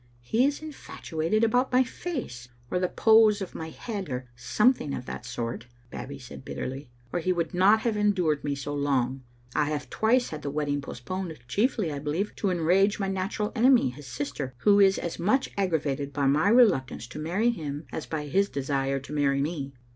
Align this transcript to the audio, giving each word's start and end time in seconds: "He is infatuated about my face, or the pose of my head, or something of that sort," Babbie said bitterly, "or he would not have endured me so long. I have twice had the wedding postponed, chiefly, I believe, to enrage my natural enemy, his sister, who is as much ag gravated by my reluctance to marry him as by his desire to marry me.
"He 0.33 0.45
is 0.45 0.63
infatuated 0.63 1.43
about 1.43 1.71
my 1.71 1.83
face, 1.83 2.47
or 2.71 2.79
the 2.79 2.87
pose 2.89 3.39
of 3.39 3.53
my 3.53 3.69
head, 3.69 4.09
or 4.09 4.27
something 4.35 4.95
of 4.95 5.05
that 5.05 5.27
sort," 5.27 5.67
Babbie 5.91 6.17
said 6.17 6.43
bitterly, 6.43 6.89
"or 7.13 7.19
he 7.19 7.31
would 7.31 7.53
not 7.53 7.81
have 7.81 7.95
endured 7.95 8.43
me 8.43 8.55
so 8.55 8.73
long. 8.73 9.21
I 9.53 9.65
have 9.65 9.91
twice 9.91 10.29
had 10.29 10.41
the 10.41 10.49
wedding 10.49 10.81
postponed, 10.81 11.37
chiefly, 11.47 11.91
I 11.93 11.99
believe, 11.99 12.35
to 12.37 12.49
enrage 12.49 12.99
my 12.99 13.09
natural 13.09 13.51
enemy, 13.53 13.91
his 13.91 14.07
sister, 14.07 14.55
who 14.61 14.79
is 14.79 14.97
as 14.97 15.19
much 15.19 15.51
ag 15.55 15.69
gravated 15.69 16.13
by 16.13 16.25
my 16.25 16.49
reluctance 16.49 17.05
to 17.05 17.19
marry 17.19 17.51
him 17.51 17.85
as 17.91 18.07
by 18.07 18.25
his 18.25 18.49
desire 18.49 18.99
to 18.99 19.13
marry 19.13 19.39
me. 19.39 19.71